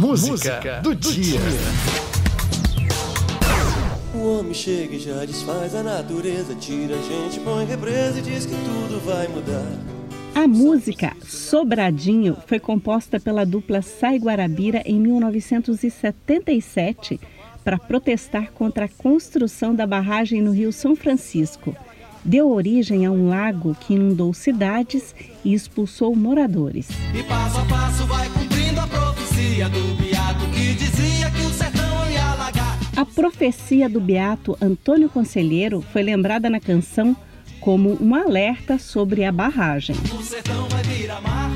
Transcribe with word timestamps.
música 0.00 0.80
do 0.82 0.94
dia. 0.94 1.38
O 4.14 4.38
homem 4.38 4.54
chega 4.54 4.96
e 4.96 4.98
já 4.98 5.26
desfaz 5.26 5.74
a 5.74 5.82
natureza, 5.82 6.54
tira 6.54 6.96
a 6.96 7.02
gente, 7.02 7.38
põe 7.40 7.66
represa 7.66 8.18
e 8.18 8.22
diz 8.22 8.46
que 8.46 8.54
tudo 8.54 8.98
vai 9.04 9.28
mudar. 9.28 9.66
A 10.34 10.48
música 10.48 11.14
Sobradinho 11.22 12.34
foi 12.46 12.58
composta 12.58 13.20
pela 13.20 13.44
dupla 13.44 13.82
Sai 13.82 14.16
Guarabira 14.16 14.82
em 14.86 14.98
1977 14.98 17.20
para 17.62 17.78
protestar 17.78 18.52
contra 18.52 18.86
a 18.86 18.88
construção 18.88 19.74
da 19.74 19.86
barragem 19.86 20.40
no 20.40 20.52
Rio 20.52 20.72
São 20.72 20.96
Francisco. 20.96 21.76
Deu 22.24 22.50
origem 22.50 23.04
a 23.04 23.10
um 23.10 23.28
lago 23.28 23.76
que 23.78 23.92
inundou 23.92 24.32
cidades 24.32 25.14
e 25.44 25.52
expulsou 25.52 26.16
moradores. 26.16 26.88
E 27.14 27.22
passo 27.24 27.58
a 27.58 27.66
passo 27.66 28.06
vai 28.06 28.26
a 28.26 28.49
profecia 29.40 29.68
do 29.70 29.94
Beato 29.94 30.46
que 30.50 30.74
dizia 30.74 31.30
que 31.30 31.40
o 31.42 31.50
sertão 31.50 32.10
ia 32.10 32.24
alagar. 32.32 32.78
A 32.94 33.06
profecia 33.06 33.88
do 33.88 33.98
Beato 33.98 34.56
Antônio 34.60 35.08
Conselheiro 35.08 35.80
foi 35.80 36.02
lembrada 36.02 36.50
na 36.50 36.60
canção 36.60 37.16
como 37.58 37.96
um 38.02 38.14
alerta 38.14 38.78
sobre 38.78 39.24
a 39.24 39.32
barragem. 39.32 39.96
O 40.18 40.22
sertão 40.22 40.68
vai 40.68 40.82
virar 40.82 41.22
mar, 41.22 41.50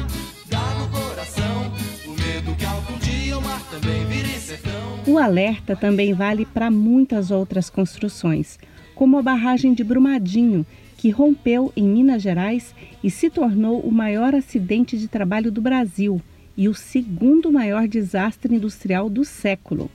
dá 0.48 0.74
no 0.79 0.88
coração. 0.88 1.73
O 2.07 2.10
medo 2.10 2.55
que 2.57 2.65
algum 2.65 2.97
dia 2.98 3.38
o 3.38 3.43
mar 3.43 3.60
também 3.70 4.07
vire 4.07 4.38
sertão. 4.38 5.01
O 5.07 5.19
alerta 5.19 5.77
também 5.77 6.15
vale 6.15 6.46
para 6.46 6.71
muitas 6.71 7.30
outras 7.30 7.69
construções, 7.69 8.59
como 8.95 9.19
a 9.19 9.23
barragem 9.23 9.74
de 9.74 9.85
Brumadinho, 9.85 10.65
que 10.96 11.10
rompeu 11.10 11.71
em 11.77 11.87
Minas 11.87 12.23
Gerais 12.23 12.74
e 13.02 13.10
se 13.10 13.29
tornou 13.29 13.80
o 13.80 13.93
maior 13.93 14.35
acidente 14.35 14.96
de 14.96 15.07
trabalho 15.07 15.52
do 15.52 15.60
Brasil 15.60 16.21
e 16.57 16.69
o 16.69 16.75
segundo 16.75 17.51
maior 17.51 17.89
desastre 17.89 18.55
industrial 18.55 19.09
do 19.11 19.25
século. 19.25 19.91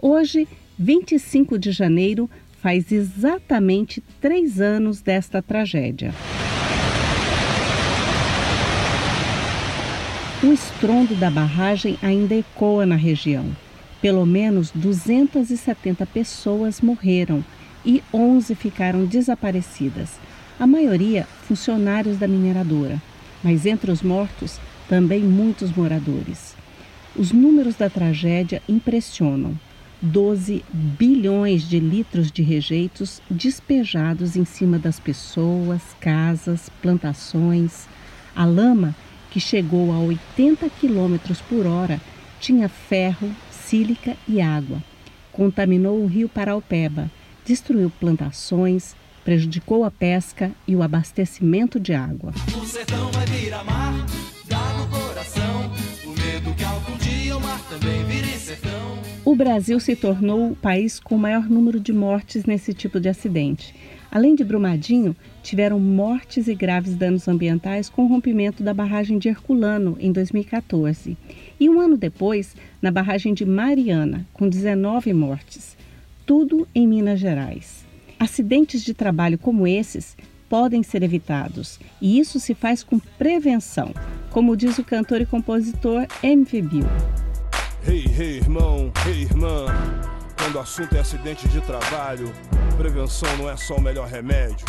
Hoje, 0.00 0.48
25 0.78 1.58
de 1.58 1.72
janeiro, 1.72 2.28
faz 2.60 2.90
exatamente 2.92 4.02
três 4.20 4.60
anos 4.60 5.00
desta 5.00 5.42
tragédia. 5.42 6.14
O 10.42 10.52
estrondo 10.52 11.14
da 11.16 11.30
barragem 11.30 11.98
ainda 12.02 12.34
ecoa 12.34 12.86
na 12.86 12.96
região. 12.96 13.44
Pelo 14.00 14.24
menos 14.24 14.70
270 14.70 16.06
pessoas 16.06 16.80
morreram 16.80 17.44
e 17.84 18.02
11 18.12 18.54
ficaram 18.54 19.04
desaparecidas. 19.04 20.18
A 20.58 20.66
maioria 20.66 21.26
funcionários 21.46 22.18
da 22.18 22.26
mineradora, 22.26 23.00
mas 23.44 23.66
entre 23.66 23.90
os 23.90 24.02
mortos 24.02 24.58
também 24.90 25.20
muitos 25.20 25.70
moradores. 25.70 26.56
Os 27.14 27.30
números 27.30 27.76
da 27.76 27.88
tragédia 27.88 28.60
impressionam. 28.68 29.56
12 30.02 30.64
bilhões 30.72 31.62
de 31.62 31.78
litros 31.78 32.32
de 32.32 32.42
rejeitos 32.42 33.22
despejados 33.30 34.34
em 34.34 34.44
cima 34.44 34.80
das 34.80 34.98
pessoas, 34.98 35.80
casas, 36.00 36.68
plantações. 36.82 37.86
A 38.34 38.44
lama, 38.44 38.96
que 39.30 39.38
chegou 39.38 39.92
a 39.92 39.98
80 40.00 40.68
quilômetros 40.80 41.40
por 41.40 41.66
hora, 41.66 42.00
tinha 42.40 42.68
ferro, 42.68 43.30
sílica 43.48 44.16
e 44.26 44.40
água. 44.40 44.82
Contaminou 45.30 46.02
o 46.02 46.06
rio 46.06 46.28
Paraupeba, 46.28 47.08
destruiu 47.44 47.92
plantações, 48.00 48.96
prejudicou 49.24 49.84
a 49.84 49.90
pesca 49.90 50.50
e 50.66 50.74
o 50.74 50.82
abastecimento 50.82 51.78
de 51.78 51.94
água. 51.94 52.32
O 52.60 52.66
sertão 52.66 53.08
vai 53.12 53.26
virar 53.26 53.62
mar, 53.62 53.94
o 59.24 59.36
Brasil 59.36 59.78
se 59.78 59.94
tornou 59.94 60.50
o 60.50 60.56
país 60.56 60.98
com 60.98 61.14
o 61.14 61.18
maior 61.18 61.48
número 61.48 61.78
de 61.78 61.92
mortes 61.92 62.44
nesse 62.44 62.74
tipo 62.74 62.98
de 62.98 63.08
acidente. 63.08 63.74
Além 64.10 64.34
de 64.34 64.42
Brumadinho, 64.42 65.14
tiveram 65.42 65.78
mortes 65.78 66.48
e 66.48 66.54
graves 66.54 66.96
danos 66.96 67.28
ambientais 67.28 67.88
com 67.88 68.02
o 68.02 68.06
rompimento 68.08 68.62
da 68.62 68.74
barragem 68.74 69.18
de 69.18 69.28
Herculano 69.28 69.96
em 70.00 70.10
2014. 70.10 71.16
E 71.60 71.68
um 71.68 71.78
ano 71.80 71.96
depois, 71.96 72.56
na 72.82 72.90
barragem 72.90 73.32
de 73.32 73.46
Mariana, 73.46 74.26
com 74.32 74.48
19 74.48 75.12
mortes. 75.12 75.76
Tudo 76.26 76.66
em 76.74 76.88
Minas 76.88 77.20
Gerais. 77.20 77.84
Acidentes 78.18 78.82
de 78.82 78.94
trabalho 78.94 79.38
como 79.38 79.66
esses 79.66 80.16
podem 80.48 80.82
ser 80.82 81.04
evitados, 81.04 81.78
e 82.02 82.18
isso 82.18 82.40
se 82.40 82.54
faz 82.54 82.82
com 82.82 82.98
prevenção, 82.98 83.94
como 84.30 84.56
diz 84.56 84.76
o 84.78 84.84
cantor 84.84 85.20
e 85.20 85.26
compositor 85.26 86.08
MV 86.20 86.62
Bill. 86.62 87.19
Hey, 87.86 88.04
hey, 88.06 88.36
irmão, 88.36 88.92
hey, 89.06 89.22
irmã. 89.22 89.64
Quando 90.36 90.56
o 90.56 90.60
assunto 90.60 90.94
é 90.94 91.00
acidente 91.00 91.48
de 91.48 91.62
trabalho, 91.62 92.30
prevenção 92.76 93.34
não 93.38 93.48
é 93.48 93.56
só 93.56 93.76
o 93.76 93.80
melhor 93.80 94.06
remédio, 94.06 94.66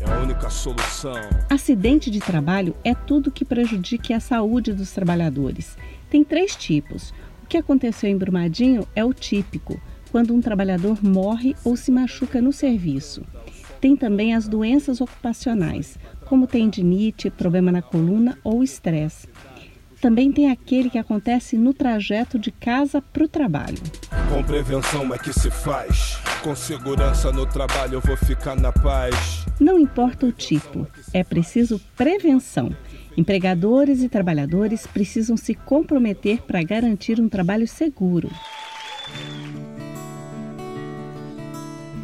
é 0.00 0.10
a 0.10 0.18
única 0.20 0.48
solução. 0.48 1.20
Acidente 1.50 2.10
de 2.10 2.20
trabalho 2.20 2.74
é 2.82 2.94
tudo 2.94 3.30
que 3.30 3.44
prejudique 3.44 4.14
a 4.14 4.20
saúde 4.20 4.72
dos 4.72 4.92
trabalhadores. 4.92 5.76
Tem 6.08 6.24
três 6.24 6.56
tipos. 6.56 7.12
O 7.42 7.46
que 7.46 7.58
aconteceu 7.58 8.08
em 8.08 8.16
Brumadinho 8.16 8.88
é 8.96 9.04
o 9.04 9.12
típico, 9.12 9.78
quando 10.10 10.34
um 10.34 10.40
trabalhador 10.40 11.04
morre 11.04 11.54
ou 11.62 11.76
se 11.76 11.90
machuca 11.90 12.40
no 12.40 12.52
serviço. 12.52 13.22
Tem 13.78 13.94
também 13.94 14.34
as 14.34 14.48
doenças 14.48 15.02
ocupacionais, 15.02 15.98
como 16.24 16.46
tendinite, 16.46 17.30
problema 17.30 17.70
na 17.70 17.82
coluna 17.82 18.38
ou 18.42 18.64
estresse. 18.64 19.28
Também 20.00 20.30
tem 20.30 20.50
aquele 20.50 20.88
que 20.88 20.98
acontece 20.98 21.56
no 21.56 21.74
trajeto 21.74 22.38
de 22.38 22.52
casa 22.52 23.02
para 23.02 23.24
o 23.24 23.28
trabalho. 23.28 23.78
Com 24.32 24.42
prevenção 24.44 25.12
é 25.12 25.18
que 25.18 25.32
se 25.32 25.50
faz. 25.50 26.18
Com 26.42 26.54
segurança 26.54 27.32
no 27.32 27.44
trabalho 27.44 27.94
eu 27.94 28.00
vou 28.00 28.16
ficar 28.16 28.54
na 28.54 28.72
paz. 28.72 29.44
Não 29.58 29.76
importa 29.76 30.26
o 30.26 30.32
tipo, 30.32 30.86
é 31.12 31.24
preciso 31.24 31.80
prevenção. 31.96 32.70
Empregadores 33.16 34.00
e 34.00 34.08
trabalhadores 34.08 34.86
precisam 34.86 35.36
se 35.36 35.52
comprometer 35.52 36.42
para 36.42 36.62
garantir 36.62 37.20
um 37.20 37.28
trabalho 37.28 37.66
seguro. 37.66 38.30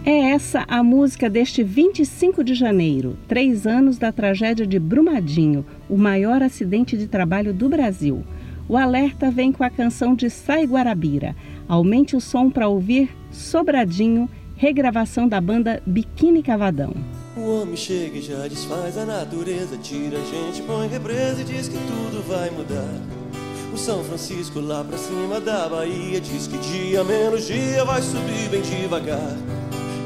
É 0.06 0.32
essa 0.32 0.66
a 0.68 0.82
música 0.82 1.30
deste 1.30 1.62
25 1.62 2.44
de 2.44 2.54
janeiro, 2.54 3.16
três 3.26 3.66
anos 3.66 3.96
da 3.96 4.12
tragédia 4.12 4.66
de 4.66 4.78
Brumadinho, 4.78 5.64
o 5.88 5.96
maior 5.96 6.42
acidente 6.42 6.94
de 6.94 7.06
trabalho 7.06 7.54
do 7.54 7.70
Brasil. 7.70 8.22
O 8.68 8.76
alerta 8.76 9.30
vem 9.30 9.50
com 9.50 9.64
a 9.64 9.70
canção 9.70 10.14
de 10.14 10.28
Sai 10.28 10.66
Guarabira. 10.66 11.34
Aumente 11.66 12.14
o 12.14 12.20
som 12.20 12.50
para 12.50 12.68
ouvir 12.68 13.16
Sobradinho, 13.30 14.28
regravação 14.56 15.26
da 15.26 15.40
banda 15.40 15.82
Biquíni 15.86 16.42
Cavadão. 16.42 16.92
O 17.34 17.62
homem 17.62 17.74
chega 17.74 18.18
e 18.18 18.22
já 18.22 18.46
desfaz 18.46 18.98
a 18.98 19.06
natureza, 19.06 19.78
tira 19.78 20.18
a 20.18 20.20
gente, 20.20 20.60
põe 20.66 20.86
represa 20.86 21.40
e 21.40 21.44
diz 21.44 21.66
que 21.66 21.78
tudo 21.78 22.22
vai 22.28 22.50
mudar. 22.50 23.00
O 23.72 23.78
São 23.78 24.04
Francisco 24.04 24.60
lá 24.60 24.84
pra 24.84 24.98
cima 24.98 25.40
da 25.40 25.66
Bahia 25.66 26.20
diz 26.20 26.46
que 26.46 26.58
dia 26.58 27.02
menos 27.02 27.46
dia 27.46 27.82
vai 27.86 28.02
subir 28.02 28.50
bem 28.50 28.60
devagar. 28.60 29.34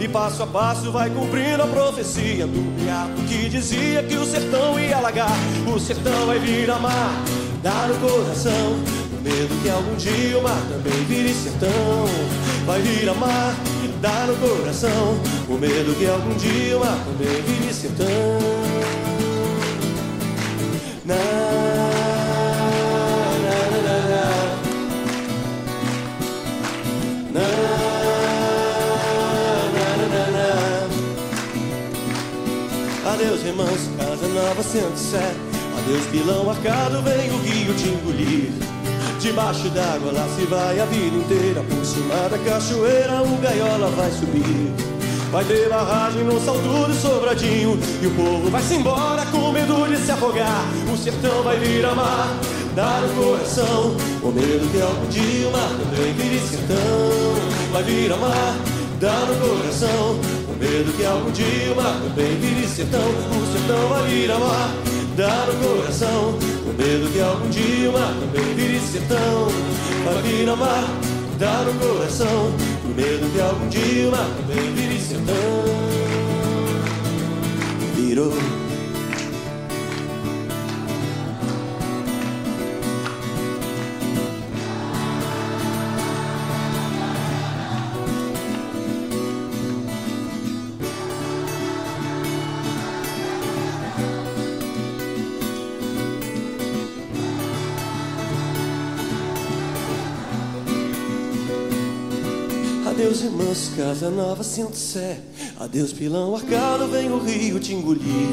E 0.00 0.06
passo 0.06 0.44
a 0.44 0.47
passo 0.47 0.92
vai 0.92 1.10
cumprindo 1.10 1.62
a 1.62 1.66
profecia 1.66 2.47
do 2.47 2.60
beato 2.81 3.20
que 3.28 3.48
dizia 3.48 4.00
que 4.04 4.14
o 4.14 4.25
sertão 4.25 4.78
ia 4.78 4.97
alagar. 4.97 5.36
O 5.66 5.78
sertão 5.81 6.26
vai 6.26 6.38
virar 6.38 6.78
mar, 6.78 7.10
dá 7.62 7.88
no 7.88 7.97
coração. 7.97 8.78
Medo 9.22 9.60
que 9.60 9.69
algum 9.69 9.97
dia 9.97 10.38
o 10.38 10.42
mar 10.42 10.62
também 10.70 11.04
vire 11.04 11.34
sertão. 11.34 11.69
Vai 12.64 12.81
virar 12.81 13.14
mar, 13.14 13.56
dá 14.00 14.26
no 14.26 14.37
coração. 14.37 15.19
O 15.48 15.54
medo 15.54 15.98
que 15.98 16.06
algum 16.06 16.34
dia 16.34 16.76
o 16.76 16.81
mar 16.81 16.98
também 17.04 17.42
vire 17.42 17.75
sertão. 17.75 18.06
Na, 21.04 21.57
Remanso, 33.49 33.89
casa 33.97 34.29
nova 34.29 34.62
sendo 34.62 34.95
sé 34.95 35.35
Adeus 35.79 36.05
pilão 36.09 36.50
arcado, 36.50 37.00
vem 37.03 37.31
o 37.31 37.39
rio 37.39 37.73
te 37.73 37.89
engolir. 37.89 38.53
Debaixo 39.21 39.71
d'água 39.71 40.12
lá 40.12 40.29
se 40.37 40.45
vai 40.45 40.79
a 40.79 40.85
vida 40.85 41.17
inteira. 41.17 41.62
Por 41.62 41.83
cima 41.83 42.29
da 42.29 42.37
cachoeira 42.37 43.23
o 43.23 43.39
gaiola 43.39 43.89
vai 43.97 44.11
subir. 44.11 44.75
Vai 45.33 45.47
ter 45.47 45.67
barragem 45.71 46.25
no 46.25 46.39
salto 46.45 46.61
do 46.61 46.95
sobradinho. 47.00 47.79
E 48.03 48.06
o 48.06 48.11
povo 48.11 48.50
vai 48.50 48.62
se 48.62 48.75
embora 48.75 49.25
com 49.27 49.50
medo 49.50 49.89
de 49.89 49.97
se 49.97 50.11
afogar. 50.11 50.65
O 50.93 50.97
sertão 50.99 51.43
vai 51.43 51.59
virar 51.59 51.95
mar, 51.95 52.29
dar 52.75 53.00
no 53.00 53.15
coração. 53.15 53.97
O 54.23 54.31
medo 54.31 54.71
que 54.71 54.83
algum 54.83 55.09
dia 55.09 55.49
o 55.49 55.53
mar 55.53 55.71
também 55.71 56.12
vire 56.12 56.39
sertão. 56.47 57.73
Vai 57.73 57.83
virar 57.83 58.19
mar, 58.19 58.56
dar 59.00 59.27
no 59.27 59.35
coração. 59.37 60.38
O 60.38 60.38
medo 60.58 60.96
que 60.96 61.05
algum 61.05 61.31
dia 61.31 61.72
o 61.72 61.76
mar 61.76 62.00
também 62.02 62.37
vire 62.37 62.66
sertão 62.66 63.00
O 63.00 63.52
sertão 63.52 63.88
vai 63.88 64.08
virar 64.08 64.38
mar, 64.38 64.75
dar 65.16 65.46
no 65.46 65.55
coração 65.69 66.38
O 66.66 66.75
medo 66.76 67.12
que 67.12 67.20
algum 67.20 67.49
dia 67.49 67.90
o 67.90 67.93
mar 67.93 68.14
também 68.20 68.55
vire 68.55 68.81
sertão 68.81 69.78
vai 70.05 70.22
vir 70.22 70.49
amar, 70.49 70.84
dá 71.38 71.62
no 71.62 71.75
coração, 71.75 72.52
o 72.84 72.88
medo 72.94 73.31
que 73.32 73.40
algum 73.40 73.69
dia 73.69 74.08
o 74.08 74.10
mar 74.10 74.28
também 74.37 74.72
vire 74.75 75.00
sertão. 75.00 75.34
Virou. 77.94 78.68
Adeus, 102.99 103.23
irmãs, 103.23 103.71
casa 103.77 104.11
nova, 104.11 104.43
sinto 104.43 104.77
sé. 104.77 105.21
Adeus, 105.61 105.93
pilão 105.93 106.35
arcado, 106.35 106.89
vem 106.89 107.09
o 107.09 107.21
rio 107.21 107.61
te 107.61 107.73
engolir. 107.73 108.29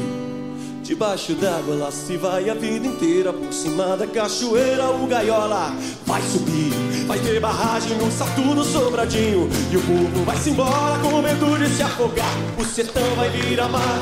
Debaixo 0.82 1.34
d'água 1.34 1.76
lá 1.76 1.92
se 1.92 2.16
vai 2.16 2.50
a 2.50 2.54
vida 2.54 2.84
inteira. 2.84 3.32
Por 3.32 3.52
cima 3.52 3.96
da 3.96 4.08
cachoeira, 4.08 4.90
o 4.90 5.06
gaiola 5.06 5.72
vai 6.04 6.20
subir. 6.20 6.72
Vai 7.06 7.16
ter 7.20 7.38
barragem 7.38 7.96
no 7.96 8.10
Saturno 8.10 8.64
Sobradinho. 8.64 9.48
E 9.70 9.76
o 9.76 9.82
povo 9.82 10.24
vai 10.24 10.36
se 10.36 10.50
embora 10.50 10.98
com 10.98 11.22
medo 11.22 11.58
de 11.58 11.72
se 11.72 11.84
afogar. 11.84 12.34
O 12.58 12.64
sertão 12.64 13.08
vai 13.14 13.30
virar 13.30 13.68
mar, 13.68 14.00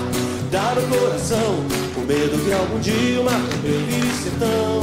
dar 0.51 0.79
o 0.79 0.89
coração. 0.89 1.57
Com 1.95 2.01
medo 2.07 2.43
que 2.43 2.53
algum 2.55 2.79
dia 2.81 3.21
vire 3.63 4.15
sertão. 4.23 4.81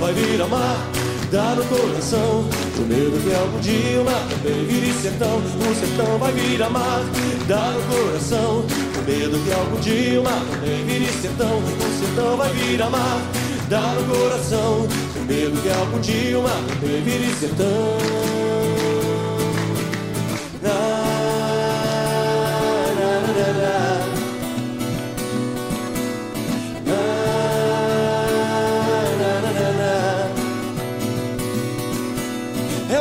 Vai 0.00 0.12
virar 0.14 0.48
mar 0.48 1.01
dá 1.32 1.54
no 1.54 1.64
coração. 1.64 2.44
O 2.78 2.82
medo 2.82 3.18
que 3.24 3.34
algum 3.34 3.58
dia 3.60 4.00
o 4.00 4.04
mar 4.04 4.22
também 4.28 4.64
vire 4.66 4.92
sertão. 4.92 5.38
O 5.38 5.74
sertão 5.74 6.18
vai 6.18 6.32
virar 6.32 6.68
mar, 6.68 7.00
dá 7.48 7.70
no 7.70 7.82
coração. 7.82 8.64
O 8.98 9.10
medo 9.10 9.38
que 9.42 9.52
algum 9.52 9.80
dia 9.80 10.20
o 10.20 10.24
mar 10.24 10.44
também 10.50 10.84
vire 10.84 11.06
sertão. 11.06 11.58
O 11.58 11.98
sertão 11.98 12.36
vai 12.36 12.52
virar 12.52 12.90
mar, 12.90 13.22
dá 13.68 13.80
no 13.80 14.14
coração. 14.14 14.86
O 15.16 15.24
medo 15.26 15.60
que 15.62 15.70
algum 15.70 16.00
dia 16.00 16.38
o 16.38 16.42
mar 16.42 16.62
também 16.68 17.02
vire 17.02 17.34
sertão. 17.34 18.11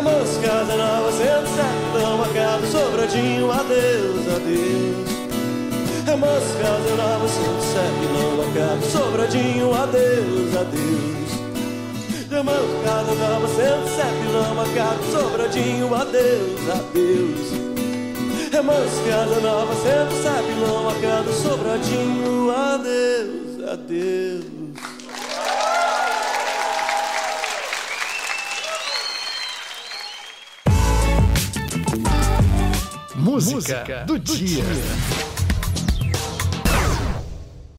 Remos, 0.01 0.37
casa 0.37 0.75
nova, 0.75 1.11
sendo 1.11 1.47
sertão 1.53 2.17
marcado, 2.17 2.65
sobradinho, 2.65 3.51
adeus, 3.51 4.27
adeus. 4.35 5.11
Remos, 6.07 6.43
casa 6.59 6.95
nova, 6.95 7.27
sendo 7.27 7.61
sertão 7.61 8.37
marcado, 8.37 8.83
sobradinho, 8.91 9.71
adeus, 9.75 10.55
adeus. 10.57 11.31
Remos, 12.31 12.83
casa 12.83 13.13
nova, 13.13 13.47
sendo 13.47 13.87
sertão 13.95 14.55
marcado, 14.55 15.03
sobradinho, 15.11 15.93
adeus, 15.93 16.69
adeus. 16.71 17.51
Remos, 18.51 18.91
casa 19.07 19.39
nova, 19.39 19.75
sendo 19.75 20.23
sertão 20.23 20.83
marcado, 20.83 21.31
sobradinho, 21.31 22.49
adeus, 22.49 23.69
adeus. 23.71 24.60
Música 33.45 34.03
do 34.05 34.19
dia. 34.19 34.63